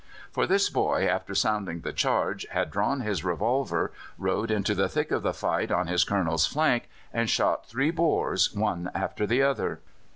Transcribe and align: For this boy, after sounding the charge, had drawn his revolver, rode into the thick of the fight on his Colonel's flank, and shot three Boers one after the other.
For 0.31 0.47
this 0.47 0.67
boy, 0.67 1.05
after 1.07 1.35
sounding 1.35 1.81
the 1.81 1.93
charge, 1.93 2.47
had 2.49 2.71
drawn 2.71 3.01
his 3.01 3.23
revolver, 3.23 3.91
rode 4.17 4.49
into 4.49 4.73
the 4.73 4.89
thick 4.89 5.11
of 5.11 5.21
the 5.21 5.31
fight 5.31 5.69
on 5.71 5.85
his 5.85 6.03
Colonel's 6.03 6.47
flank, 6.47 6.89
and 7.13 7.29
shot 7.29 7.67
three 7.67 7.91
Boers 7.91 8.51
one 8.51 8.89
after 8.95 9.27
the 9.27 9.43
other. 9.43 9.79